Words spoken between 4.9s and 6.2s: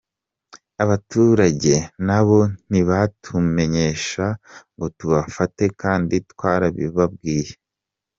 tubafate kandi